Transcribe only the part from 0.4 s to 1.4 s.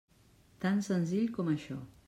Tan senzill